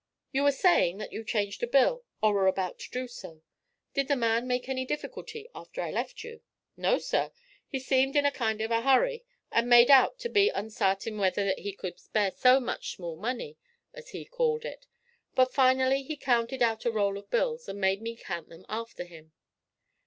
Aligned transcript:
'You 0.31 0.41
were 0.41 0.51
saying 0.51 0.97
that 0.97 1.13
you 1.13 1.23
changed 1.23 1.61
a 1.61 1.67
bill, 1.67 2.03
or 2.23 2.33
were 2.33 2.47
about 2.47 2.79
to 2.79 2.89
do 2.89 3.07
so. 3.07 3.43
Did 3.93 4.07
the 4.07 4.15
man 4.15 4.47
make 4.47 4.67
any 4.67 4.83
difficulty 4.83 5.47
after 5.53 5.79
I 5.79 5.91
left 5.91 6.23
you?' 6.23 6.41
'No, 6.75 6.97
sir. 6.97 7.31
He 7.67 7.77
seemed 7.77 8.15
in 8.15 8.25
a 8.25 8.31
kind 8.31 8.61
of 8.61 8.71
a 8.71 8.81
hurry, 8.81 9.23
and 9.51 9.69
made 9.69 9.91
out 9.91 10.17
to 10.21 10.27
be 10.29 10.51
onsartin 10.51 11.19
whether 11.19 11.53
he 11.55 11.71
could 11.73 11.99
spare 11.99 12.31
so 12.31 12.59
much 12.59 12.95
small 12.95 13.15
money, 13.15 13.57
as 13.93 14.09
he 14.09 14.25
called 14.25 14.65
it. 14.65 14.87
But 15.35 15.53
finally 15.53 16.01
he 16.01 16.17
counted 16.17 16.63
out 16.63 16.83
a 16.85 16.89
roll 16.91 17.15
of 17.15 17.29
bills, 17.29 17.69
and 17.69 17.85
had 17.85 18.01
me 18.01 18.15
count 18.15 18.49
them 18.49 18.65
after 18.69 19.03
him.' 19.03 19.33